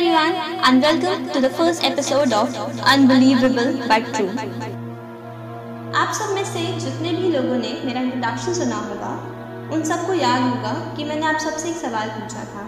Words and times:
everyone, 0.00 0.34
and 0.64 0.80
welcome 0.80 1.28
to 1.28 1.40
the 1.42 1.50
first 1.50 1.84
episode 1.84 2.32
of 2.32 2.54
Unbelievable 2.82 3.72
but 3.86 4.06
True. 4.14 4.30
आप 5.94 6.12
सब 6.14 6.30
में 6.34 6.44
से 6.44 6.62
जितने 6.80 7.10
भी 7.16 7.28
लोगों 7.32 7.56
ने 7.56 7.72
मेरा 7.84 8.00
इंट्रोडक्शन 8.00 8.54
सुना 8.54 8.76
होगा 8.84 9.10
उन 9.74 9.82
सबको 9.84 10.14
याद 10.14 10.42
होगा 10.42 10.72
कि 10.96 11.04
मैंने 11.04 11.26
आप 11.26 11.38
सबसे 11.40 11.68
एक 11.70 11.76
सवाल 11.76 12.08
पूछा 12.10 12.44
था 12.52 12.64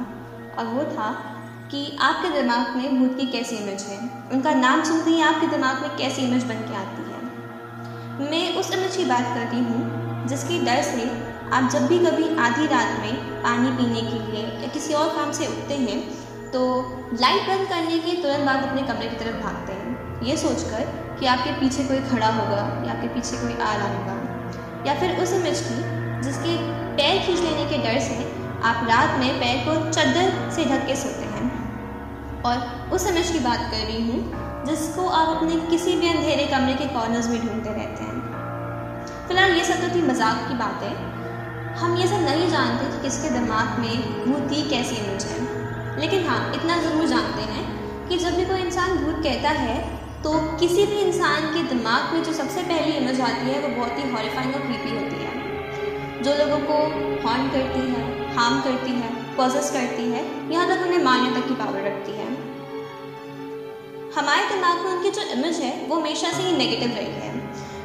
और 0.59 0.67
वो 0.75 0.85
था 0.91 1.09
कि 1.71 1.81
आपके 2.09 2.31
दिमाग 2.33 2.77
में 2.77 2.99
भूत 2.99 3.17
की 3.21 3.27
कैसी 3.33 3.57
इमेज 3.57 3.83
है 3.91 3.99
उनका 4.33 4.55
नाम 4.57 4.83
सुनते 4.85 5.11
ही 5.11 5.21
आपके 5.29 5.47
दिमाग 5.57 5.83
में 5.83 5.97
कैसी 5.99 6.23
इमेज 6.23 6.45
बन 6.51 6.61
के 6.69 6.75
आती 6.77 7.11
है 7.11 8.31
मैं 8.31 8.47
उस 8.61 8.73
इमेज 8.75 8.97
की 8.97 9.05
बात 9.07 9.35
कर 9.35 9.47
रही 9.47 9.63
हूँ 9.71 10.27
जिसकी 10.29 10.59
डर 10.65 10.83
से 10.91 11.11
आप 11.53 11.71
जब 11.73 11.87
भी 11.87 11.99
कभी 12.05 12.29
आधी 12.43 12.67
रात 12.75 12.99
में 13.01 13.15
पानी 13.43 13.77
पीने 13.79 14.03
के 14.11 14.19
लिए 14.27 14.45
या 14.63 14.73
किसी 14.75 14.95
और 14.95 15.09
काम 15.17 15.33
से 15.33 15.47
उठते 15.47 15.75
हैं 15.87 16.22
तो 16.53 16.63
लाइट 17.21 17.47
बंद 17.49 17.69
करने 17.69 17.99
के 17.99 18.15
तुरंत 18.23 18.45
बाद 18.47 18.65
अपने 18.65 18.83
कमरे 18.83 19.07
की 19.09 19.17
तरफ़ 19.17 19.37
भागते 19.43 19.73
हैं। 19.73 20.23
ये 20.23 20.37
सोचकर 20.37 20.83
कि 21.21 21.27
आपके 21.27 21.53
पीछे 21.61 21.85
कोई 21.85 22.01
खड़ा 22.09 22.27
होगा 22.31 22.59
या 22.87 22.93
आपके 22.93 23.09
पीछे 23.09 23.37
कोई 23.37 23.55
आ 23.55 23.73
रहा 23.75 23.89
होगा, 23.89 24.17
या 24.87 24.95
फिर 25.01 25.17
उस 25.23 25.33
इमेज 25.33 25.61
की, 25.61 25.79
जिसके 26.23 26.57
पैर 26.97 27.23
खींच 27.27 27.41
लेने 27.41 27.65
के 27.71 27.79
डर 27.85 27.99
से 28.01 28.17
आप 28.65 28.85
रात 28.89 29.19
में 29.21 29.41
पैर 29.41 29.65
को 29.67 29.77
चद्दर 29.91 30.51
से 30.51 30.65
ढक 30.65 30.87
के 30.87 30.97
सोते 30.97 31.31
हैं। 31.31 31.47
और 32.43 32.91
उस 32.95 33.07
इमेज 33.07 33.31
की 33.31 33.39
बात 33.39 33.67
कर 33.71 33.87
रही 33.87 34.03
हूँ, 34.11 34.21
जिसको 34.67 35.07
आप 35.11 35.37
अपने 35.37 35.57
किसी 35.71 35.97
भी 35.97 36.09
अंधेरे 36.09 36.47
कमरे 36.47 36.75
के 36.75 36.87
कॉर्नर्स 36.95 37.29
में 37.29 37.41
ढूंढते 37.41 37.71
रहते 37.71 38.05
हैं। 38.05 38.21
फ़िलहाल 39.29 39.53
ये 39.53 39.65
सब 39.65 39.81
तो 39.81 39.95
थी 39.97 40.03
मज़ाक 40.03 40.47
की 40.49 40.55
बात। 40.57 40.83
है 40.83 40.95
हम 41.81 41.97
ये 41.97 42.07
सब 42.07 42.25
नहीं 42.25 42.51
जानते 42.51 42.93
कि 42.93 43.03
किसके 43.03 43.31
दिमाग 43.31 43.79
में 43.81 44.25
भूत 44.25 44.49
की 44.51 44.63
कैसी 44.71 44.97
इमेज 44.97 45.25
है। 45.25 45.41
लेकिन 46.01 46.27
हाँ 46.27 46.41
इतना 46.55 46.77
ज़रूर 46.83 47.07
जानते 47.07 47.43
हैं 47.53 47.65
कि 48.09 48.19
जब 48.19 48.37
भी 48.37 48.45
कोई 48.45 48.61
इंसान 48.61 48.97
भूत 48.99 49.23
कहता 49.25 49.51
है 49.59 49.77
तो 50.23 50.33
किसी 50.59 50.85
भी 50.87 51.01
इंसान 51.01 51.47
के 51.55 51.63
दिमाग 51.69 52.13
में 52.15 52.23
जो 52.25 52.33
सबसे 52.33 52.63
पहली 52.63 52.93
इमेज 52.97 53.21
आती 53.21 53.47
है, 53.47 53.61
वो 53.61 53.69
बहुत 53.77 53.99
ही 53.99 54.11
हॉरीफाइंग 54.11 54.55
और 54.55 54.61
क्रीपी 54.61 54.91
होती 54.91 55.17
है। 55.23 55.33
जो 56.23 56.35
लोगों 56.37 56.59
को 56.67 56.75
हॉर्न 57.25 57.49
करती 57.49 57.81
है 57.93 58.03
हार्म 58.37 58.61
करती 58.61 58.93
है 58.93 59.09
पॉजेस 59.37 59.71
करती 59.71 60.05
है 60.11 60.23
यहाँ 60.53 60.69
तक 60.69 60.85
उन्हें 60.87 61.03
मारने 61.05 61.31
तक 61.31 61.49
की 61.49 61.55
पावर 61.55 61.83
रखती 61.83 62.13
है। 62.13 62.29
हमारे 64.17 64.49
दिमाग 64.49 64.85
में 64.85 64.91
उनकी 64.93 65.11
जो 65.11 65.23
इमेज 65.33 65.57
है, 65.59 65.73
वो 65.89 65.97
हमेशा 65.97 66.31
से 66.31 66.43
ही 66.43 66.57
नेगेटिव 66.57 66.97
रही 66.97 67.13
है। 67.17 67.31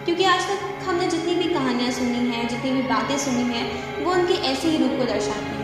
क्योंकि 0.05 0.23
आज 0.25 0.47
तक 0.49 0.87
हमने 0.87 1.07
जितनी 1.07 1.33
भी 1.35 1.53
कहानियाँ 1.53 1.91
सुनी 1.91 2.21
हैं, 2.29 2.47
जितनी 2.47 2.71
भी 2.71 2.81
बातें 2.89 3.17
सुनी 3.17 3.43
हैं, 3.53 3.65
वो 4.03 4.11
उनके 4.11 4.33
ऐसे 4.51 4.69
ही 4.69 4.77
रूप 4.77 4.99
को 4.99 5.05
दर्शाती 5.05 5.51
है 5.51 5.56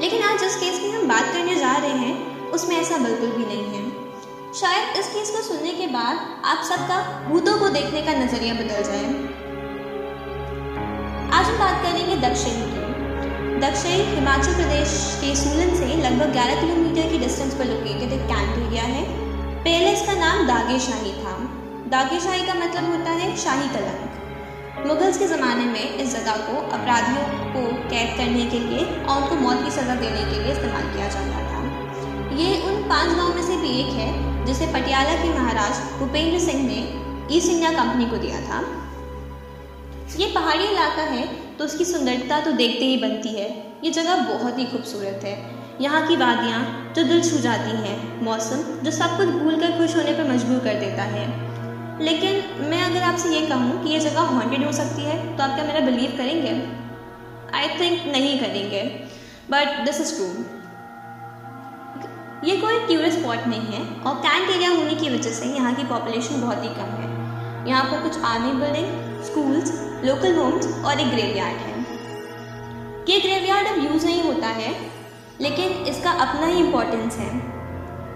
लेकिन 0.00 0.22
आज 0.22 0.40
जिस 0.40 0.56
केस 0.56 0.78
की 0.78 0.90
हम 0.90 1.08
बात 1.08 1.24
करने 1.24 1.54
जा 1.54 1.76
रहे 1.76 1.90
हैं, 1.90 2.50
उसमें 2.50 2.76
ऐसा 2.76 2.96
बिल्कुल 2.96 3.30
भी 3.30 3.44
नहीं 3.46 3.64
है। 3.64 3.84
शायद 4.54 4.96
इस 4.96 5.06
केस 5.08 5.30
को 5.30 5.42
सुनने 5.42 5.72
के 5.72 5.86
बाद 5.86 6.42
आप 6.44 6.64
सबका 6.64 7.28
भूतों 7.28 7.58
को 7.58 7.68
देखने 7.68 8.02
का 8.02 8.12
नज़रिया 8.12 8.54
बदल 8.54 8.82
जाए। 8.82 9.04
आज 11.32 11.46
हम 11.46 11.58
बात 11.58 11.82
करेंगे 11.82 12.16
दक्षिण 12.28 12.52
की। 12.52 12.86
दक्षिण 13.60 14.14
हिमाचल 14.14 14.54
प्रदेश 14.54 15.18
के 15.20 15.34
सोलन 15.36 15.74
से 15.76 15.86
लगभग 16.02 16.32
11 16.32 16.60
किलोमीटर 16.60 17.08
की 17.12 17.18
डिस्टेंस 17.18 17.54
पर 17.54 17.64
लोकेटेड 17.64 18.12
एक 18.12 18.26
कैंट 18.26 18.66
एरिया 18.66 18.82
है। 18.82 19.04
पहले 19.64 19.92
इसका 19.92 20.12
नाम 20.12 20.46
दागे 20.46 20.78
शाही 20.78 21.12
था। 21.12 21.38
दागे 21.88 22.20
शाही 22.20 22.46
का 22.46 22.54
मतलब 22.54 22.90
होता 22.90 23.10
है 23.10 23.36
शाही 23.36 23.68
कलंक 23.68 24.05
मुगल्स 24.86 25.16
के 25.18 25.26
ज़माने 25.26 25.64
में 25.66 25.96
इस 25.96 26.12
जगह 26.12 26.36
को 26.46 26.60
अपराधियों 26.74 27.22
को 27.52 27.60
कैद 27.90 28.16
करने 28.16 28.44
के 28.50 28.58
लिए 28.60 28.84
और 29.04 29.22
उनको 29.22 29.36
मौत 29.36 29.64
की 29.64 29.70
सज़ा 29.70 29.94
देने 29.96 30.20
के 30.24 30.42
लिए 30.42 30.52
इस्तेमाल 30.52 30.84
किया 30.92 31.08
जाता 31.14 31.40
था। 31.46 31.60
ये 32.36 32.60
उन 32.62 32.82
पाँच 32.88 33.16
गाँव 33.16 33.34
में 33.34 33.42
से 33.42 33.56
भी 33.56 33.70
एक 33.80 33.92
है, 33.94 34.44
जिसे 34.46 34.66
पटियाला 34.74 35.14
के 35.22 35.28
महाराज 35.30 35.80
भूपेंद्र 35.98 36.38
सिंह 36.40 36.62
ने 36.66 36.78
ईस्ट 37.36 37.50
इंडिया 37.50 37.70
कंपनी 37.72 38.06
को 38.06 38.16
दिया 38.18 38.40
था। 38.42 38.60
ये 40.18 40.26
पहाड़ी 40.34 40.64
इलाका 40.64 41.02
है 41.04 41.26
तो 41.56 41.64
उसकी 41.64 41.84
सुंदरता 41.84 42.40
तो 42.40 42.52
देखते 42.54 42.84
ही 42.84 42.96
बनती 42.98 43.28
है। 43.30 43.48
ये 43.84 43.90
जगह 43.92 44.24
बहुत 44.28 44.58
ही 44.58 44.64
खूबसूरत 44.66 45.24
है। 45.24 45.34
यहाँ 45.80 46.06
की 46.08 46.16
वादियाँ 46.16 46.60
जो 46.96 47.02
दिल 47.04 47.22
छू 47.22 47.38
जाती 47.40 47.76
हैं, 47.78 47.96
मौसम 48.24 48.62
जो 48.84 48.90
सब 48.92 49.16
कुछ 49.16 49.28
भूल 49.34 49.60
कर 49.60 49.76
खुश 49.78 49.96
होने 49.96 50.12
पर 50.12 50.30
मजबूर 50.30 50.58
कर 50.64 50.80
देता 50.80 51.02
है। 51.10 51.24
लेकिन 52.00 52.68
मैं 52.70 52.82
अगर 52.82 53.02
आपसे 53.02 53.28
ये 53.30 53.46
कहूँ 53.46 53.82
कि 53.82 53.90
ये 53.90 53.98
जगह 54.00 54.20
हॉन्टेड 54.32 54.64
हो 54.64 54.72
सकती 54.72 55.02
है 55.02 55.16
तो 55.36 55.42
आप 55.42 55.54
क्या 55.54 55.64
मेरा 55.64 55.80
बिलीव 55.86 56.16
करेंगे? 56.16 56.50
आई 57.54 57.68
थिंक 57.78 58.06
नहीं 58.12 58.38
करेंगे 58.40 58.82
बट 59.50 59.84
दिस 59.84 60.00
इज़ 60.00 60.14
ट्रू 60.16 60.26
ये 62.44 62.56
कोई 62.56 62.78
टूरिस्ट 62.88 63.18
स्पॉट 63.18 63.46
नहीं 63.46 63.66
है, 63.66 63.80
और 64.00 64.14
कैंट 64.16 64.50
एरिया 64.50 64.70
होने 64.70 64.94
की 64.94 65.08
वजह 65.10 65.30
से 65.32 65.46
यहाँ 65.48 65.74
की 65.74 65.84
पॉपुलेशन 65.86 66.40
बहुत 66.40 66.62
ही 66.64 66.68
कम 66.70 66.90
है। 66.96 67.08
यहाँ 67.68 67.84
पर 67.84 68.02
कुछ 68.02 68.18
army 68.24 68.52
building 68.60 69.22
schools 69.24 69.72
local 70.04 70.36
homes 70.36 70.66
और 70.84 71.00
एक 71.00 71.08
ग्रेवयार्ड 71.10 71.56
है। 71.58 71.74
ये 73.08 73.18
ग्रेवयार्ड 73.20 73.68
अब 73.68 73.84
यूज़ 73.84 74.06
नहीं 74.06 74.22
होता 74.22 74.48
है, 74.58 74.74
लेकिन 75.40 75.72
इसका 75.86 76.10
अपना 76.10 76.46
ही 76.46 76.58
इम्पोर्टेंस 76.60 77.16
है, 77.16 77.30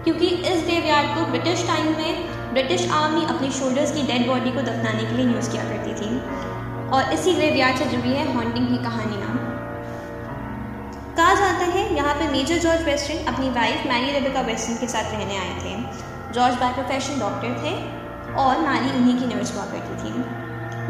क्योंकि 0.03 0.27
इस 0.27 0.63
ग्रेवयार्ड 0.63 1.15
को 1.15 1.25
ब्रिटिश 1.31 1.65
टाइम 1.67 1.87
में 1.97 2.30
ब्रिटिश 2.53 2.89
आर्मी 2.93 3.25
अपनी 3.25 3.49
शोल्डर्स 3.51 3.91
की 3.91 4.01
डेड 4.07 4.27
बॉडी 4.27 4.51
को 4.51 4.61
दफनाने 4.63 5.03
के 5.03 5.17
लिए 5.17 5.25
यूज़ 5.27 5.49
किया 5.51 5.63
करती 5.65 5.93
थी। 5.99 6.09
और 6.91 7.13
इसी 7.13 7.33
ग्रेवयार्ड 7.33 7.77
से 7.77 7.85
जुड़ी 7.87 8.09
है 8.11 8.33
हॉन्टिंग 8.33 8.67
की 8.67 8.77
कहानियाँ 8.83 9.29
कहा 11.13 11.33
जाता 11.35 11.65
है, 11.67 11.83
यहाँ 11.95 12.13
पर 12.15 12.31
मेजर 12.31 12.57
जॉर्ज 12.59 12.83
वेस्टर्न 12.83 13.25
अपनी 13.33 13.49
वाइफ 13.51 13.85
मैरी 13.87 14.11
रेबिका 14.11 14.41
वेस्टर्न 14.43 14.77
के 14.77 14.87
साथ 14.87 15.11
रहने 15.11 15.37
आए 15.37 15.53
थे। 15.61 15.73
जॉर्ज 16.33 16.55
बाय 16.59 16.73
प्रोफेशन 16.73 17.19
डॉक्टर 17.19 17.55
थे 17.63 17.73
और 18.41 18.59
मैरी 18.61 18.91
उन्हीं 18.97 19.17
की 19.19 19.25
नर्स 19.33 19.55
हुआ 19.55 19.65
करती 19.71 19.95
थी। 20.03 20.11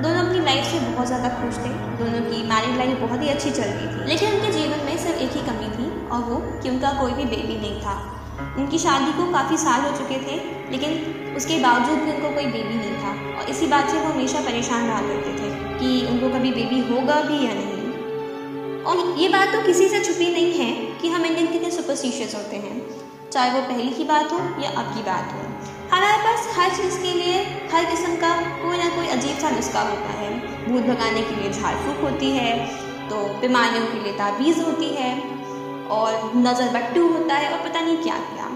दोनों 0.02 0.20
अपनी 0.20 0.40
लाइफ 0.40 0.66
से 0.66 0.80
बहुत 0.82 1.08
ज़्यादा 1.08 1.30
खुश 1.38 1.58
थे। 1.58 1.74
दोनों 1.98 2.22
की 2.30 2.44
मैरिड 2.50 2.78
लाइफ 2.78 3.00
बहुत 3.00 3.24
ही 3.24 3.30
अच्छी 3.30 3.52
चल 3.52 3.70
रही 3.70 3.88
थी। 3.88 4.10
लेकिन 4.10 4.34
उनके 4.34 4.52
जीवन 4.52 4.86
में 4.86 4.98
सिर्फ़ 4.98 5.20
एक 5.20 5.32
ही 5.32 5.42
कमी 5.48 5.70
थी 5.78 5.90
और 6.08 6.24
वो 6.30 6.42
कि 6.64 6.70
उनका 6.70 6.92
कोई 7.02 7.14
भी 7.14 7.26
बेबी 7.26 7.58
नहीं 7.58 7.82
था। 7.82 7.96
उनकी 8.58 8.78
शादी 8.78 9.12
को 9.14 9.32
काफ़ी 9.32 9.58
साल 9.58 9.82
हो 9.82 9.98
चुके 9.98 10.18
थे, 10.18 10.36
लेकिन 10.72 11.34
उसके 11.38 11.60
बावजूद 11.60 12.00
भी 12.00 12.12
उनको 12.12 12.30
कोई 12.30 12.46
बेबी 12.46 12.76
नहीं 12.76 12.96
था। 12.96 13.40
और 13.40 13.50
इसी 13.50 13.68
बात 13.68 13.90
से 13.90 13.98
वो 13.98 14.08
हमेशा 14.08 14.42
परेशान 14.42 14.88
रहा 14.88 15.02
करते 15.02 15.34
थे 15.34 15.50
कि 15.80 16.06
उनको 16.08 16.30
कभी 16.30 16.52
बेबी 16.52 16.80
होगा 16.90 17.22
भी 17.22 17.46
या 17.46 17.54
नहीं। 17.54 17.80
और 18.84 19.20
ये 19.20 19.30
बात 19.30 19.54
तो 19.54 19.62
किसी 19.62 19.88
से 19.90 20.04
छुपी 20.04 20.32
नहीं 20.32 20.54
है 20.54 20.72
कि 21.02 21.10
हम 21.10 21.26
इंडियन 21.26 21.48
कितने 21.48 21.72
सुपरस्टिशियस 21.72 22.36
होते 22.36 22.56
हैं, 22.56 22.82
चाहे 23.32 23.52
वो 23.52 23.62
पहले 23.62 23.92
की 23.92 24.04
बात 24.04 24.32
हो 24.34 24.40
या 24.64 24.70
अब 24.72 24.94
की 24.96 25.04
बात 25.04 25.34
हो। 25.34 25.50
हमारे 25.92 26.18
पास 26.18 26.48
हर 26.58 26.70
चीज़ 26.70 26.98
के 27.02 27.14
लिए, 27.14 27.42
हर 27.74 27.86
किस्म 27.86 28.16
का 28.16 28.36
कोई 28.64 28.78
ना 28.78 28.90
कोई 28.90 29.08
अजीब 29.08 29.38
सा 29.38 29.50
नुस्खा 29.50 29.82
होता 29.82 30.14
है। 30.14 30.30
भूत 30.66 30.82
भगाने 30.84 31.22
के 31.22 31.36
लिए 31.36 31.52
झाड़ 31.52 31.76
फूक 31.76 32.02
होती 32.02 32.30
है 32.32 32.52
तो 33.10 33.18
बीमारियों 33.40 33.86
के 33.86 34.04
लिए 34.04 34.14
ताबीज़ 34.14 34.62
होती 34.62 34.90
है। 34.90 35.31
और 35.92 36.32
नज़र 36.38 36.70
बट्टू 36.74 37.08
होता 37.08 37.36
है 37.36 37.52
और 37.52 37.60
पता 37.64 37.82
नहीं 37.82 37.98
क्या 38.04 38.18
क्या। 38.28 38.50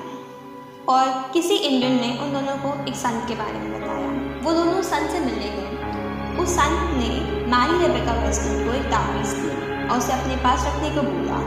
और 0.89 1.05
किसी 1.33 1.55
इंडियन 1.57 1.95
ने 1.95 2.09
उन 2.23 2.33
दोनों 2.33 2.55
को 2.59 2.73
एक 2.89 2.95
संत 2.97 3.27
के 3.27 3.35
बारे 3.35 3.59
में 3.59 3.69
बताया। 3.73 4.09
वो 4.43 4.53
दोनों 4.53 4.81
संत 4.89 5.11
से 5.11 5.19
मिलने 5.19 5.49
गए। 5.49 6.41
उस 6.43 6.55
संत 6.55 6.91
ने 6.97 7.09
मैरी 7.51 7.77
रेबेका 7.79 8.13
वेस्टन 8.17 8.63
को 8.65 8.73
एक 8.73 8.85
तावीज़ 8.91 9.35
दी 9.35 9.87
और 9.87 9.97
उसे 9.97 10.13
अपने 10.13 10.35
पास 10.43 10.65
रखने 10.67 10.89
को 10.95 11.01
बोला 11.03 11.39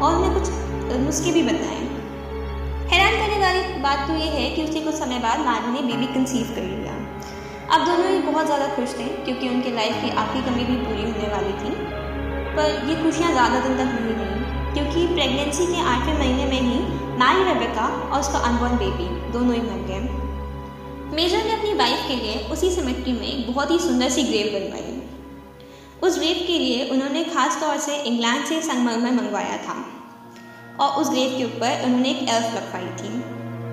और 0.00 0.16
उन्हें 0.16 0.32
कुछ 0.34 0.46
नुस्खे 1.00 1.32
भी 1.32 1.42
बताए। 1.42 1.82
हैरान 2.90 3.14
करने 3.16 3.38
वाली 3.40 3.80
बात 3.82 4.06
तो 4.08 4.14
ये 4.14 4.28
है 4.30 4.50
कि 4.56 4.64
उसके 4.64 4.80
कुछ 4.80 4.94
समय 4.94 5.18
बाद 5.20 5.46
मैरी 5.46 5.72
ने 5.72 5.82
बेबी 5.84 6.12
कंसीव 6.14 6.54
कर 6.56 6.62
लिया। 6.64 6.92
अब 7.74 7.86
दोनों 7.86 8.08
ही 8.08 8.18
बहुत 8.22 8.46
ज़्यादा 8.46 8.66
खुश 8.74 8.98
थे 8.98 9.04
क्योंकि 9.24 9.48
उनके 9.48 9.70
लाइफ 9.76 10.02
की 10.02 10.10
आखिरी 10.22 10.44
कमी 10.44 10.64
भी 10.64 10.76
पूरी 10.84 11.02
होने 11.02 11.28
वाली 11.28 11.52
थी। 11.60 11.70
पर 12.56 12.88
ये 12.88 13.02
खुशियाँ 13.02 13.30
ज़्यादा 13.32 13.60
दिन 13.60 13.76
तक 13.78 13.94
नहीं 13.94 14.14
क्योंकि 14.74 15.06
प्रेगनेंसी 15.08 15.66
के 15.66 15.80
आठवें 15.82 16.18
महीने 16.18 16.46
में 16.46 16.60
ही 16.60 16.78
मैरी 17.18 17.44
रेबेका 17.44 17.86
और 18.04 18.20
उसका 18.20 18.38
अनबॉर्न 18.48 18.76
बेबी 18.78 19.08
दोनों 19.32 19.54
ही 19.54 19.60
मर 19.62 19.86
गए। 19.88 20.00
मेजर 21.16 21.44
ने 21.44 21.52
अपनी 21.52 21.74
वाइफ 21.74 22.08
के 22.08 22.16
लिए 22.16 22.38
उसी 22.52 22.70
सेमेट्री 22.70 23.12
में 23.12 23.26
एक 23.26 23.46
बहुत 23.46 23.70
ही 23.70 23.78
सुंदर 23.78 24.08
सी 24.10 24.22
ग्रेव 24.22 24.46
बनवाई। 24.54 25.00
उस 26.02 26.18
ग्रेव 26.18 26.44
के 26.46 26.58
लिए 26.58 26.88
उन्होंने 26.90 27.24
खास 27.24 27.60
तौर 27.60 27.76
से 27.80 27.96
इंग्लैंड 28.02 28.44
से 28.46 28.60
संगमरमर 28.62 29.12
मंगवाया 29.12 29.56
था 29.66 29.76
और 30.80 31.00
उस 31.00 31.10
ग्रेव 31.10 31.36
के 31.38 31.44
ऊपर 31.44 31.84
उन्होंने 31.84 32.10
एक 32.10 32.28
एल्फ 32.28 32.54
लगवाई 32.56 32.88
थी। 33.00 33.12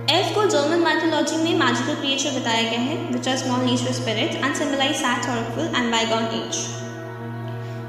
एल्फ 0.09 0.33
को 0.35 0.45
जर्मन 0.49 0.79
माइथोलॉजी 0.83 1.37
में 1.37 1.53
मैजिकल 1.59 1.95
क्रिएचर 1.95 2.39
बताया 2.39 2.69
गया 2.69 2.79
है 2.79 2.95
which 3.11 3.27
are 3.27 3.37
small 3.37 3.65
nature 3.65 3.93
spirit 3.93 4.35
and 4.35 4.55
symbolise 4.55 4.95
sad 4.97 5.23
sorrowful 5.23 5.75
and 5.75 5.91
bygone 5.91 6.23
age 6.39 6.59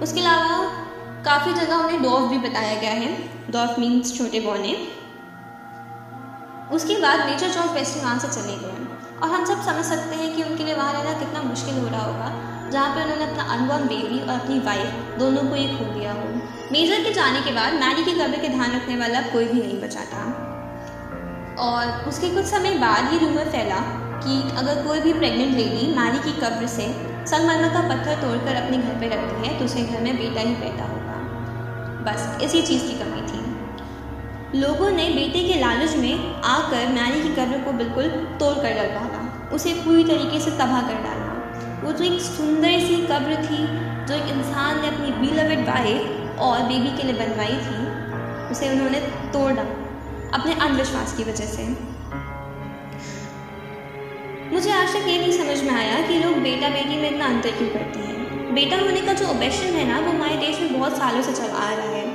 उसके 0.02 0.20
अलावा 0.20 0.81
काफ़ी 1.24 1.52
जगह 1.54 1.74
उन्हें 1.76 2.02
डॉफ 2.02 2.30
भी 2.30 2.38
बताया 2.40 2.74
गया 2.80 2.92
है। 2.92 3.10
डॉफ 3.50 3.78
मीन्स 3.78 4.16
छोटे 4.18 4.40
बौने। 4.40 4.72
उसके 6.72 6.96
बाद 6.96 7.20
नेचर 7.26 7.50
जॉर्ज 7.50 7.72
वेस्टिंग 7.72 8.04
वहाँ 8.04 8.18
से 8.18 8.28
चले 8.30 8.56
गए। 8.58 8.86
और 9.18 9.30
हम 9.30 9.44
सब 9.44 9.62
समझ 9.62 9.84
सकते 9.84 10.16
हैं 10.16 10.34
कि 10.36 10.42
उनके 10.42 10.64
लिए 10.64 10.74
वहाँ 10.74 10.92
रहना 10.92 11.12
कितना 11.18 11.42
मुश्किल 11.42 11.74
हो 11.74 11.88
रहा 11.88 12.00
होगा, 12.02 12.28
जहाँ 12.70 12.94
पे 12.94 13.02
उन्होंने 13.02 13.24
अपना 13.24 13.42
अनबॉर्न 13.54 13.84
बेबी 13.88 14.18
और 14.20 14.28
अपनी 14.30 14.58
वाइफ 14.60 15.18
दोनों 15.18 15.42
को 15.42 15.54
ही 15.54 15.66
खो 15.68 15.84
दिया 15.94 16.12
हो। 16.12 16.28
मेजर 16.72 17.02
के 17.04 17.12
जाने 17.12 17.40
के 17.40 17.52
बाद 17.52 17.74
मैरी 17.80 18.04
की 18.04 18.12
कब्र 18.12 18.40
के 18.40 18.48
ध्यान 18.48 18.72
रखने 18.72 18.96
वाला 18.96 19.20
कोई 19.28 19.44
भी 19.44 19.60
नहीं 19.60 19.80
बचा 19.80 20.04
था। 20.12 20.24
और 21.60 22.08
उसके 22.08 22.30
कुछ 22.30 22.44
समय 22.46 22.74
बाद 22.78 23.12
ये 23.12 23.18
रूमर 23.18 23.50
फैला 23.50 23.80
कि 24.24 24.40
अगर 24.58 24.82
कोई 24.84 25.00
भी 25.00 25.12
प्रेग्नेंट 25.12 25.54
लेडी 25.56 25.94
मैरी 25.96 26.18
की 26.18 26.32
कब्र 26.40 26.66
से 26.68 26.88
संगमरमर 27.26 27.72
का 27.72 27.82
पत्थर 27.88 28.20
तोड़कर 28.22 28.54
अपने 28.56 28.78
घर 28.78 29.00
पे 29.00 29.08
रखती 29.08 29.48
है 29.48 29.58
तो 29.58 29.64
उसे 29.64 29.82
घर 29.82 30.00
में 30.00 30.16
बेटा 30.16 30.40
ही 30.40 30.54
पैदा 30.56 30.84
होगा। 30.84 31.01
बस 32.02 32.38
इसी 32.42 32.62
चीज़ 32.62 32.82
की 32.82 32.92
कमी 32.92 33.22
थी। 33.22 33.52
लोगों 34.60 34.90
ने 34.90 35.08
बेटे 35.08 35.48
के 35.48 35.60
लालच 35.60 35.96
में 35.96 36.42
आकर 36.42 36.86
मैरी 36.86 37.22
की 37.22 37.28
कब्र 37.28 37.58
को 37.58 37.72
बिल्कुल 37.72 38.04
तोड़ 38.40 38.54
कर 38.54 38.74
डाला। 38.74 39.48
उसे 39.52 39.74
पूरी 39.74 40.04
तरीके 40.04 40.40
से 40.40 40.50
तबाह 40.50 40.82
कर 40.82 40.94
डाला। 40.94 41.32
वो 41.84 41.92
जो 41.92 42.04
एक 42.04 42.20
सुंदर 42.20 42.68
सी 42.68 42.96
कब्र 42.96 43.36
थी, 43.36 43.62
जो 44.06 44.14
एक 44.14 44.36
इंसान 44.36 44.80
ने 44.80 44.88
अपनी 44.88 45.10
बीलवेड 45.10 45.60
वाइफ 45.60 46.38
और 46.38 46.62
बेबी 46.62 46.96
के 46.96 47.02
लिए 47.02 47.26
बनवाई 47.26 47.56
थी, 47.56 47.78
उसे 48.50 48.70
उन्होंने 48.70 49.00
तोड़ 49.32 49.52
डाला, 49.52 49.78
अपने 50.38 50.54
अंधविश्वास 50.54 51.16
की 51.16 51.24
वजह 51.24 51.44
से। 51.44 51.92
मुझे 54.54 54.70
आज 54.70 54.88
तक 54.88 55.08
ये 55.08 55.18
नहीं 55.18 55.32
समझ 55.32 55.62
में 55.62 55.74
आया 55.74 56.06
कि 56.06 56.18
लोग 56.18 56.34
बेटा 56.34 56.68
बेटी 56.68 56.96
में 56.96 57.10
इतना 57.10 57.26
अंतर 57.26 57.50
क्यों 57.50 57.68
करते 57.68 57.98
हैं। 57.98 58.21
बेटा 58.54 58.76
होने 58.76 59.00
का 59.00 59.12
जो 59.12 59.26
ऑब्जेक्शन 59.26 59.74
है 59.74 59.86
ना, 59.88 59.98
वो 60.00 60.10
हमारे 60.12 60.36
देश 60.36 60.58
में 60.60 60.78
बहुत 60.78 60.96
सालों 60.96 61.22
से 61.22 61.32
चला 61.32 61.58
आ 61.58 61.74
रहा 61.74 61.86
है। 61.88 62.06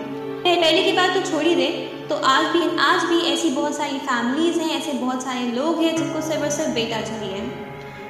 पहले 0.44 0.84
की 0.84 0.92
बात 0.92 1.14
तो 1.14 1.22
छोड़ 1.22 1.44
ही 1.44 1.56
दे 1.56 1.68
तो 2.10 2.16
आज 2.16 2.46
भी 2.46 2.60
आज 2.80 3.04
भी 3.04 3.18
ऐसी 3.34 3.50
बहुत 3.50 3.76
सारी 3.76 3.98
फैमिलीज़ 4.00 4.60
हैं, 4.60 4.78
ऐसे 4.78 4.92
बहुत 4.94 5.24
सारे 5.24 5.40
लोग 5.52 5.82
हैं 5.84 5.96
जिनको 5.96 6.22
सिर्फ़ 6.22 6.44
और 6.44 6.50
सिर्फ़ 6.50 6.70
बेटा 6.72 7.02
चाहिए। 7.02 7.42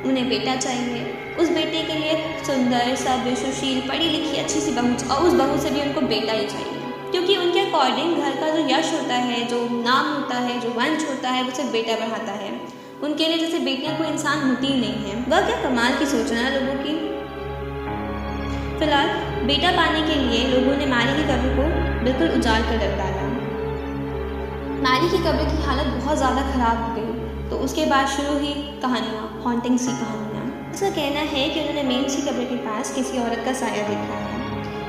उन्हें 0.05 0.27
बेटा 0.29 0.55
चाहिए। 0.55 1.35
उस 1.39 1.49
बेटे 1.49 1.81
के 1.83 1.93
लिए 1.93 2.43
सुंदर, 2.43 2.95
सभ्य, 2.95 3.35
सुशील 3.35 3.81
पढ़ी 3.87 4.09
लिखी 4.09 4.37
अच्छी 4.37 4.59
सी 4.59 4.71
बहू 4.71 5.15
और 5.15 5.27
उस 5.27 5.33
बहू 5.33 5.57
से 5.61 5.69
भी 5.69 5.81
उनको 5.81 6.01
बेटा 6.01 6.33
ही 6.33 6.45
चाहिए। 6.47 7.11
क्योंकि 7.11 7.37
उनके 7.37 7.59
अकॉर्डिंग 7.59 8.15
घर 8.15 8.35
का 8.35 8.49
जो 8.49 8.67
यश 8.67 8.93
होता 8.93 9.15
है, 9.15 9.43
जो 9.47 9.67
नाम 9.71 10.13
होता 10.13 10.37
है, 10.37 10.59
जो 10.59 10.69
वंश 10.69 11.09
होता 11.09 11.29
है, 11.29 11.43
वो 11.43 11.51
सिर्फ़ 11.51 11.71
बेटा 11.71 11.95
बढ़ाता 11.95 12.31
है। 12.31 12.61
उनके 13.03 13.27
लिए 13.27 13.37
जैसे 13.37 13.59
बेटियाँ 13.59 13.97
कोई 13.97 14.07
इंसान 14.07 14.49
होती 14.49 14.67
नहीं 14.67 15.05
है। 15.05 15.15
वह 15.29 15.41
क्या 15.41 15.69
कमाल 15.69 15.97
की 15.99 16.05
सोचना 16.05 16.39
है 16.39 16.65
लोगों 16.65 16.79
की। 16.83 17.06
फ़िलहाल 18.79 19.09
बेटा 19.47 19.71
पाने 19.73 20.01
के 20.07 20.15
लिए 20.17 20.43
लोगों 20.49 20.75
ने 20.77 20.85
मारी 20.87 21.13
की 21.13 21.23
कब्र 21.25 21.49
को 21.55 21.63
बिल्कुल 22.03 22.29
उजाड़ 22.31 22.61
कर 22.61 22.77
रख 22.77 22.97
डाला। 22.97 23.23
मारी 24.83 25.09
की 25.09 25.17
कब्र 25.19 25.45
की 25.45 25.63
हालत 25.63 25.87
बहुत 25.95 26.17
ज़्यादा 26.17 26.41
ख़राब 26.51 26.83
हो 26.83 26.89
गई 26.95 27.49
तो 27.49 27.57
उसके 27.65 27.85
बाद 27.85 28.07
शुरू 28.09 28.33
हुई 28.33 28.53
कहानियाँ 28.81 29.25
हॉन्टिंग 29.45 29.77
सी 29.79 29.91
कहानियाँ 29.93 30.45
उसका 30.71 30.89
कहना 30.91 31.21
है 31.31 31.47
कि 31.49 31.59
उन्होंने 31.59 31.83
मेन 31.83 32.07
सी 32.09 32.21
कब्र 32.21 32.43
के 32.45 32.57
पास 32.65 32.93
किसी 32.95 33.19
औरत 33.19 33.43
का 33.45 33.53
साया 33.59 33.87
देखा 33.87 34.17
है। 34.23 34.35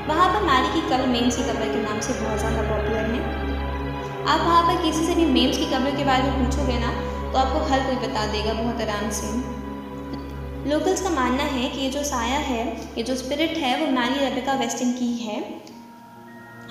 वहाँ 0.07 0.27
पर 0.33 0.45
मारी 0.45 0.73
की 0.73 0.81
कब्र 0.89 1.07
मेन 1.09 1.29
सी 1.29 1.43
कब्र 1.43 1.73
के 1.73 1.81
नाम 1.83 1.99
से 2.01 2.13
बहुत 2.21 2.39
ज़्यादा 2.39 2.61
पॉपुलर 2.69 3.05
है। 3.13 3.21
आप 4.25 4.39
वहाँ 4.41 4.63
पर 4.63 4.81
किसी 4.83 5.05
से 5.05 5.15
भी 5.15 5.25
मेम्स 5.31 5.57
की 5.57 5.65
कब्र 5.73 5.95
के 5.97 6.03
बारे 6.05 6.23
में 6.23 6.35
पूछोगे 6.39 6.77
ना 6.79 6.91
तो 7.31 7.37
आपको 7.39 7.65
हर 7.67 7.79
कोई 7.87 7.95
बता 8.03 8.25
देगा 8.31 8.53
बहुत 8.53 8.81
आराम 8.81 9.09
से। 9.19 9.27
लोकल्स 10.69 11.01
का 11.01 11.09
मानना 11.09 11.43
है 11.43 11.69
कि 11.69 11.79
ये 11.81 11.89
जो 11.89 12.03
साया 12.03 12.37
है, 12.37 12.77
ये 12.97 13.03
जो 13.03 13.15
स्पिरिट 13.15 13.49
है, 13.49 13.85
वो 13.85 13.91
मैरी 13.91 14.19
रेबिका 14.19 14.53
वेस्टिन 14.53 14.91
की 14.91 15.13
है। 15.13 15.39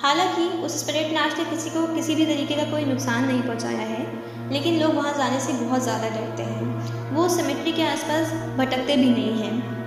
हालाँकि, 0.01 0.41
उस 0.41 0.85
स्पिरिट 0.85 1.11
ने 1.11 1.15
आज 1.15 1.31
तक 1.31 1.49
किसी 1.49 1.69
को 1.69 1.95
किसी 1.95 2.15
भी 2.15 2.25
तरीके 2.25 2.55
का 2.55 2.63
कोई 2.63 2.85
नुकसान 2.85 3.25
नहीं 3.25 3.41
पहुँचाया 3.41 3.79
है, 3.79 4.07
लेकिन 4.53 4.79
लोग 4.79 4.95
वहाँ 4.95 5.13
जाने 5.13 5.39
से 5.39 5.53
बहुत 5.53 5.83
ज़्यादा 5.83 6.09
डरते 6.09 6.43
हैं। 6.43 7.11
वो 7.11 7.29
सिमेट्री 7.29 7.71
के 7.71 7.83
आसपास 7.83 8.31
भटकते 8.57 8.97
भी 8.97 9.09
नहीं 9.09 9.37
हैं। 9.39 9.79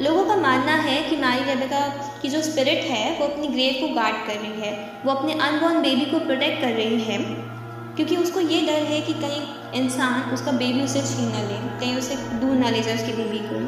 लोगों 0.00 0.24
का 0.24 0.36
मानना 0.36 0.72
है 0.72 1.10
कि 1.10 1.16
मारी 1.16 1.44
रेबिका 1.44 1.88
की 2.22 2.28
जो 2.28 2.42
स्पिरिट 2.42 2.84
है, 2.84 3.18
वो 3.18 3.26
अपनी 3.26 3.46
ग्रेव 3.46 3.88
को 3.88 3.94
गार्ड 3.94 4.16
कर 4.26 4.34
रही 4.34 4.60
है, 4.60 5.02
वो 5.04 5.12
अपने 5.12 5.32
अनबॉर्न 5.32 5.82
बेबी 5.82 6.04
को 6.04 6.18
प्रोटेक्ट 6.18 6.60
कर 6.60 6.72
रही 6.72 7.00
है। 7.00 7.53
क्योंकि 7.96 8.16
उसको 8.16 8.40
ये 8.40 8.60
डर 8.66 8.82
है 8.84 9.00
कि 9.00 9.12
कहीं 9.12 9.40
इंसान 9.80 10.30
उसका 10.34 10.52
बेबी 10.52 10.82
उसे 10.82 11.00
छीन 11.02 11.28
ना 11.28 11.42
ले, 11.42 11.58
कहीं 11.80 11.96
उसे 11.96 12.16
दूर 12.40 12.56
ना 12.56 12.70
ले 12.70 12.80
जाए 12.80 12.94
उसके 12.94 13.12
बेबी 13.12 13.38
को। 13.38 13.60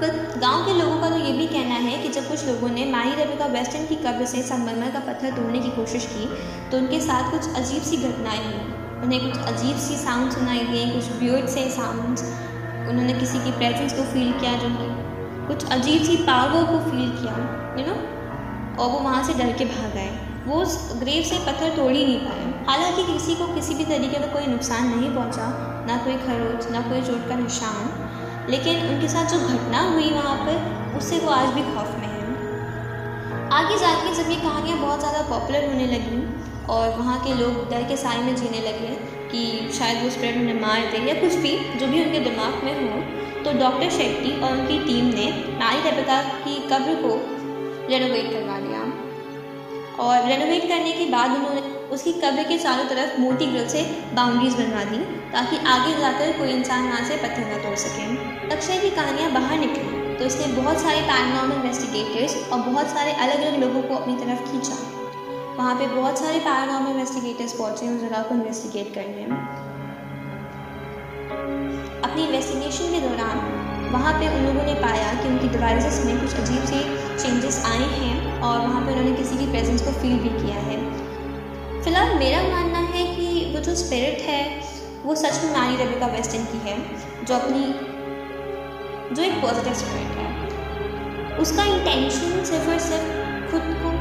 पर 0.00 0.38
गाँव 0.40 0.64
के 0.66 0.72
लोगों 0.78 1.00
का 1.00 1.10
तो 1.10 1.16
ये 1.16 1.32
भी 1.32 1.46
कहना 1.46 1.74
है 1.74 2.02
कि 2.02 2.08
जब 2.08 2.28
कुछ 2.28 2.46
लोगों 2.46 2.68
ने 2.68 2.84
माही 2.92 3.14
रेबिका 3.14 3.46
वेस्टर्न 3.46 3.86
की 3.86 3.96
कब्र 3.96 4.24
से 4.26 4.42
संगमरमर 4.42 4.90
का 4.90 5.00
पत्थर 5.00 5.36
तोड़ने 5.36 5.60
की 5.60 5.70
कोशिश 5.70 6.06
की 6.06 6.26
तो 6.70 6.78
उनके 6.78 7.00
साथ 7.00 7.30
कुछ 7.30 7.54
अजीब 7.56 7.82
सी 7.82 7.96
घटनाएँ 8.08 8.42
हुई। 8.44 8.82
उन्हें 9.04 9.20
कुछ 9.20 9.38
अजीब 9.44 9.76
सी 9.76 9.96
साउंड 9.96 10.32
सुनाई 10.32 10.64
दिए 10.66 10.90
कुछ 10.90 11.12
ब्यूट 11.12 11.48
से 11.48 11.68
साउंड्स 11.70 12.22
उन्होंने 12.88 13.12
किसी 13.12 13.38
की 13.38 13.50
प्रेजेंस 13.50 13.92
को 13.92 14.02
फील 14.12 14.32
किया 14.32 14.52
जो 14.58 14.68
कुछ 15.48 15.70
अजीब 15.72 16.02
सी 16.02 16.16
पावर 16.16 16.64
को 16.64 16.78
फील 16.90 17.10
किया 17.10 17.34
यू 17.78 17.86
नो 17.86 17.94
और 18.82 18.90
वो 18.90 18.98
वहाँ 18.98 19.22
से 19.24 19.34
डर 19.34 19.52
के 19.52 19.64
भाग 19.64 19.92
गए 19.94 20.33
वो 20.46 20.60
उस 20.62 20.72
ग्रेव 21.00 21.22
से 21.22 21.38
पत्थर 21.46 21.76
तोड़ 21.76 21.92
ही 21.92 22.04
नहीं 22.04 22.18
पाए। 22.20 22.42
हालाँकि 22.66 23.02
किसी 23.12 23.34
को 23.34 23.46
किसी 23.54 23.74
भी 23.74 23.84
तरीके 23.84 24.18
का 24.18 24.26
कोई 24.32 24.46
नुकसान 24.46 24.88
नहीं 24.88 25.10
पहुँचा, 25.14 25.46
ना 25.88 25.96
कोई 26.04 26.16
खरोच, 26.24 26.70
ना 26.70 26.80
कोई 26.88 27.00
चोट 27.02 27.28
का 27.28 27.36
निशान। 27.36 28.50
लेकिन 28.50 28.86
उनके 28.88 29.08
साथ 29.08 29.30
जो 29.30 29.38
घटना 29.48 29.80
हुई 29.90 30.10
वहाँ 30.10 30.36
पर, 30.46 30.96
उससे 30.98 31.18
वो 31.18 31.30
आज 31.32 31.48
भी 31.54 31.62
खौफ 31.74 31.96
में 32.00 32.08
है। 32.08 32.22
आगे 33.52 33.78
जाके 33.78 34.14
जब 34.14 34.30
ये 34.30 34.36
कहानियाँ 34.36 34.78
बहुत 34.78 35.00
ज़्यादा 35.00 35.22
पॉपुलर 35.28 35.66
होने 35.66 35.86
लगी 35.86 36.22
और 36.72 36.88
वहाँ 36.98 37.18
के 37.24 37.34
लोग 37.34 37.68
डर 37.70 37.82
के 37.88 37.96
साय 37.96 38.22
में 38.22 38.34
जीने 38.36 38.60
लगे 38.60 38.94
कि 39.30 39.72
शायद 39.72 40.02
वो 40.02 40.10
स्प्रेड 40.10 40.36
उन्हें 40.36 40.60
मार 40.60 40.90
दे 40.92 40.98
या 41.08 41.14
कुछ 41.20 41.34
भी 41.44 41.52
जो 41.78 41.86
भी 41.86 42.04
उनके 42.04 42.20
दिमाग 42.20 42.64
में 42.64 42.74
हो 42.80 43.00
तो 43.44 43.58
डॉक्टर 43.58 43.90
शेट्टी 43.90 44.40
और 44.40 44.52
उनकी 44.52 44.78
टीम 44.84 45.06
ने 45.14 45.26
नारी 45.58 45.80
रेबिका 45.80 46.22
की 46.44 46.54
कब्र 46.70 46.94
को 47.02 47.14
रेनोवेट 47.90 48.30
करवा 48.32 48.53
और 50.00 50.26
रेनोवेट 50.26 50.62
करने 50.68 50.92
के 50.92 51.04
बाद 51.10 51.30
उन्होंने 51.30 51.60
उसकी 51.94 52.12
कब्र 52.20 52.42
के 52.44 52.58
चारों 52.58 52.84
तरफ़ 52.88 53.20
मोटी 53.20 53.46
ग्रिल 53.46 53.68
से 53.68 53.82
बाउंड्रीज 54.14 54.54
बनवा 54.54 54.84
दी, 54.84 54.98
ताकि 55.32 55.56
आगे 55.68 55.92
जाकर 56.00 56.32
कोई 56.38 56.50
इंसान 56.50 56.88
वहाँ 56.88 57.04
से 57.08 57.16
पत्थर 57.18 57.44
न 57.50 57.62
तोड़ 57.62 57.76
सके। 57.82 58.06
अक्षय 58.54 58.78
की 58.78 58.90
कहानियाँ 58.96 59.30
बाहर 59.32 59.58
निकली 59.58 60.02
तो 60.16 60.24
इसने 60.24 60.46
बहुत 60.54 60.80
सारे 60.80 61.00
पैरानॉर्मल 61.02 61.54
इन्वेस्टिगेटर्स 61.56 62.34
और 62.52 62.58
बहुत 62.62 62.88
सारे 62.88 63.12
अलग 63.12 63.42
अलग 63.42 63.60
लोगों 63.60 63.82
को 63.82 63.94
अपनी 63.94 64.16
तरफ़ 64.16 64.50
खींचा। 64.50 64.76
वहाँ 65.56 65.74
पे 65.78 65.86
बहुत 65.88 66.18
सारे 66.18 66.38
पैरानॉर्मल 66.40 66.90
इन्वेस्टिगेटर्स 66.90 67.52
पहुँचे 67.58 67.88
उस 67.88 68.00
जगह 68.00 68.22
को 68.22 68.34
इन्वेस्टिगेट 68.34 68.94
करने 68.94 69.24
अपनी 72.04 72.24
इन्वेस्टिगेशन 72.24 72.92
के 72.92 73.00
दौरान 73.00 73.36
वहाँ 73.92 74.12
पे 74.20 74.28
उन 74.28 74.44
लोगों 74.44 74.64
ने 74.66 74.74
पाया 74.80 75.12
कि 75.22 75.28
उनकी 75.28 75.48
डिवाइसेस 75.48 76.04
में 76.04 76.20
कुछ 76.20 76.34
अजीब 76.36 76.64
से 76.66 76.78
चेंजेस 77.22 77.64
आए 77.66 77.86
हैं। 77.96 78.23
और 78.44 78.58
वहाँ 78.58 78.86
पे 78.86 78.92
उन्होंने 78.92 79.16
किसी 79.16 79.36
की 79.36 79.46
प्रेजेंस 79.46 79.82
को 79.82 79.90
फील 79.90 80.18
भी 80.18 80.28
किया 80.28 80.56
है। 80.56 80.76
फ़िलहाल 81.82 82.18
मेरा 82.18 82.42
मानना 82.42 82.78
है 82.78 83.16
कि 83.16 83.52
वो 83.54 83.60
जो 83.60 83.74
स्पिरिट 83.74 84.20
है, 84.20 84.62
वो 85.04 85.14
सच 85.14 85.44
में 85.44 85.52
मानी 85.52 85.76
रेबिका 85.76 86.06
वेस्टर्न 86.06 86.44
की 86.44 86.58
है, 86.58 86.78
जो 87.24 87.34
अपनी, 87.34 87.64
जो 89.14 89.22
एक 89.22 89.32
पॉजिटिव 89.42 89.74
स्पिरिट 89.74 90.16
है। 90.16 91.38
उसका 91.38 91.64
इंटेंशन 91.64 92.44
सिर्फ़ 92.44 92.68
और 92.70 92.78
सिर्फ़ 92.78 93.50
खुद 93.50 93.62
को, 93.62 93.94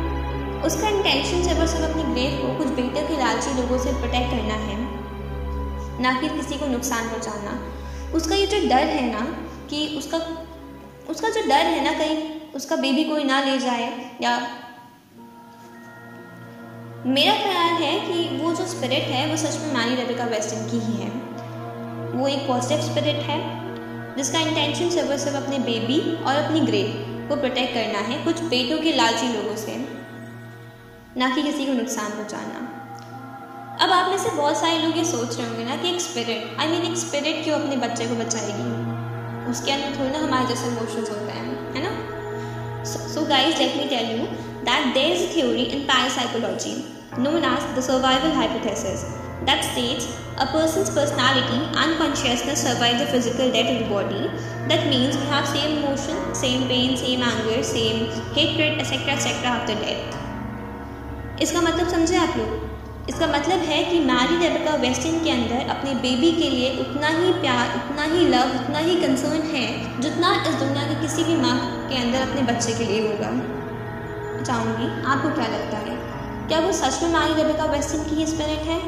उसका 0.67 0.89
इंटेंशन 0.89 1.43
सिर्फ़ 1.43 1.59
और 1.59 1.67
सिर्फ़ 1.67 1.85
अपनी 1.85 2.03
ग्रेव 2.03 2.41
को, 2.41 2.57
कुछ 2.57 2.67
बेहतर 2.67 3.07
के 3.07 3.17
लालची 3.17 3.61
लोगों 3.61 3.77
से 3.77 3.91
प्रोटेक्ट 3.91 4.31
करना 4.31 4.53
है, 4.53 4.77
ना 6.01 6.21
कि 6.21 6.29
किसी 6.29 6.55
को 6.55 6.65
नुकसान 6.65 7.09
पहुँचाना। 7.09 7.59
उसका 8.15 8.35
ये 8.35 8.45
जो 8.45 8.69
डर 8.69 8.85
है 8.87 9.11
ना, 9.11 9.25
कि 9.69 9.95
उसका 9.97 10.17
उसका 11.09 11.29
जो 11.29 11.41
डर 11.41 11.65
है 11.65 11.83
ना 11.83 11.91
कहीं 11.99 12.32
उसका 12.55 12.75
बेबी 12.75 13.03
कोई 13.03 13.23
ना 13.23 13.39
ले 13.41 13.57
जाए, 13.59 14.11
या 14.21 14.37
मेरा 17.05 17.33
ख्याल 17.33 17.73
है 17.73 17.99
कि 17.99 18.37
वो 18.37 18.53
जो 18.53 18.65
स्पिरिट 18.67 19.03
है, 19.03 19.29
वो 19.29 19.37
सच 19.37 19.57
में 19.57 19.73
मानी 19.73 19.95
रेबिका 19.95 20.25
वेस्टर्न 20.25 20.69
की 20.69 20.79
ही 20.79 20.93
है। 20.93 21.09
वो 22.11 22.27
एक 22.27 22.47
पॉजिटिव 22.47 22.81
स्पिरिट 22.81 23.15
है, 23.15 23.39
जिसका 24.17 24.39
इंटेंशन 24.39 24.89
सिर्फ़ 24.89 25.09
और 25.09 25.17
सिर्फ़ 25.17 25.37
अपने 25.37 25.59
बेबी 25.59 25.99
और 26.23 26.35
अपनी 26.35 26.59
ग्रेड 26.59 27.27
को 27.29 27.35
प्रोटेक्ट 27.35 27.73
करना 27.73 27.99
है, 27.99 28.23
कुछ 28.25 28.41
बेटों 28.43 28.77
के 28.77 28.93
लालची 28.93 29.27
लोगों 29.27 29.55
से, 29.55 29.75
ना 31.17 31.29
कि 31.35 31.43
किसी 31.43 31.65
को 31.65 31.73
नुकसान 31.73 32.11
पहुंचाना। 32.11 32.69
अब 33.81 33.91
आप 33.91 34.09
में 34.09 34.17
से 34.17 34.29
बहुत 34.29 34.57
सारे 34.57 34.79
लोग 34.79 34.97
ये 34.97 35.05
सोच 35.05 35.37
रहे 35.37 35.47
होंगे 35.47 35.65
ना 35.65 35.75
कि 35.75 35.89
एक 35.89 36.01
स्पिरिट 36.01 36.59
आई 36.59 36.67
मीन 36.67 36.81
एक 36.81 36.97
स्पिरिट 36.97 37.43
क्यों 37.43 37.59
अपने 37.59 37.77
बच्चे 37.77 38.07
को 38.07 38.15
बचाएगी? 38.15 38.71
उसके 39.51 39.71
अंदर 39.71 39.99
थोड़ी 39.99 40.11
ना 40.11 40.19
हमारे 40.19 40.47
जैसे 40.47 40.67
इमोशंस 40.67 41.09
होते 41.09 41.31
हैं, 41.31 41.73
है 41.75 41.83
ना? 41.83 42.12
सो 42.91 43.25
let 43.29 43.75
me 43.77 43.85
tell 43.89 44.07
you 44.15 44.27
that 44.65 44.93
there 44.95 45.11
is 45.13 45.21
a 45.23 45.27
theory 45.33 45.65
in 45.73 45.85
parapsychology 45.87 46.73
known 47.17 47.43
as 47.43 47.63
the 47.75 47.81
survival 47.81 48.31
hypothesis 48.31 49.03
that 49.45 49.63
states 49.63 50.07
a 50.37 50.47
person's 50.47 50.89
personality 50.89 51.59
and 51.81 51.97
consciousness 51.97 52.63
survive 52.63 52.97
the 52.99 53.05
physical 53.05 53.51
death 53.51 53.69
of 53.73 53.83
the 53.83 53.89
body. 53.89 54.31
That 54.67 54.87
means 54.87 55.17
we 55.17 55.25
have 55.25 55.47
same 55.47 55.77
emotion, 55.77 56.33
same 56.33 56.67
pain, 56.67 56.97
same 56.97 57.21
anger, 57.21 57.61
same 57.61 58.07
hatred, 58.33 58.79
etc. 58.79 59.13
etc. 59.13 59.47
after 59.55 59.75
death. 59.75 60.19
इसका 61.41 61.61
मतलब 61.61 61.87
समझे 61.89 62.17
आप 62.17 62.37
लोग 62.37 62.62
इसका 63.09 63.27
मतलब 63.27 63.59
है 63.59 63.83
कि 63.83 63.99
Mary 63.99 64.47
Rebecca 64.47 64.75
Westin 64.75 65.23
के 65.23 65.29
अंदर 65.29 65.69
अपने 65.69 65.93
बेबी 65.93 66.31
के 66.31 66.49
लिए 66.49 66.79
उतना 66.79 67.07
ही 67.07 67.31
प्यार, 67.33 67.67
उतना 67.75 68.03
ही 68.03 68.27
लव 68.27 68.63
उतना 68.63 68.77
ही 68.77 68.95
कंसर्न 68.95 69.41
है, 69.41 70.01
जितना 70.01 70.43
इस 70.47 70.55
दुनिया 70.55 70.83
की 70.83 71.01
किसी 71.01 71.23
भी 71.23 71.35
माँ 71.35 71.89
के 71.89 71.95
अंदर 71.95 72.21
अपने 72.21 72.41
बच्चे 72.41 72.73
के 72.73 72.83
लिए 72.83 73.01
होगा। 73.01 73.29
चाहूँगी, 74.43 75.03
आपको 75.05 75.29
क्या 75.29 75.47
लगता 75.47 75.77
है? 75.77 75.95
क्या 76.47 76.59
वो 76.59 76.71
सच 76.71 77.03
में 77.03 77.09
मैरी 77.09 77.43
रेबिका 77.43 77.65
वेस्टिन 77.65 78.03
की 78.03 78.15
ही 78.15 78.27
स्पिरिट 78.27 78.59
है, 78.59 78.79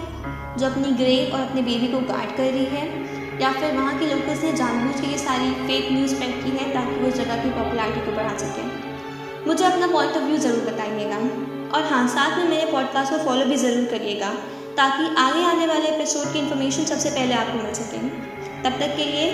जो 0.58 0.66
अपनी 0.68 0.92
ग्रेव 0.92 1.34
और 1.34 1.40
अपने 1.40 1.62
बेबी 1.62 1.88
को 1.88 2.00
गार्ड 2.00 2.38
कर 2.38 2.44
रही 2.44 2.66
है? 2.66 3.16
या 3.42 3.52
फिर 3.52 3.72
वहाँ 3.72 4.00
के 4.00 4.06
लोगों 4.06 4.36
से 4.36 4.54
जानबूझ 4.54 5.02
के 5.02 5.08
ये 5.08 5.18
सारी 5.18 5.52
फेक 5.52 5.92
न्यूज़ 5.92 6.16
स्प्रेड 6.16 6.44
की 6.44 6.50
है, 6.50 6.74
ताकि 6.74 7.00
वो 7.00 7.12
जगह 7.12 7.44
की 7.44 7.50
पॉपुलैरिटी 7.50 8.06
को 8.06 8.12
बढ़ा 8.12 8.38
सकें? 8.38 8.72
मुझे 9.48 9.66
अपना 9.66 9.88
पॉइंट 9.88 10.12
ऑफ़ 10.12 10.24
व्यू 10.24 10.38
ज़रूर 10.38 10.74
बताइएगा। 10.74 11.18
और 11.70 11.84
हाँ 11.84 12.08
साथ 12.08 12.38
में 12.38 12.50
मेरे 12.50 12.72
पॉडकास्ट 12.72 13.12
को 13.12 13.18
फॉलो 13.20 13.46
भी 13.46 13.58
ज़रूर 13.58 13.86
करिएगा, 13.90 14.30
ताकि 14.78 15.16
आगे 15.18 15.44
आने 15.46 15.68
वाले 15.68 15.88
एपिसोड 15.88 16.32
की 16.34 16.40
इन्फॉर्मेशन 16.40 16.86
सबसे 16.86 17.10
पहले 17.10 17.34
आपको 17.34 17.58
मिल 17.58 17.74
सके। 17.74 17.98
तब 18.64 18.80
तक 18.80 18.96
के 18.98 19.06
लिए 19.06 19.32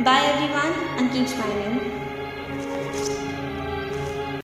bye 0.00 0.26
everyone 0.26 0.98
and 0.98 1.12
keep 1.12 1.26
smiling 1.26 1.91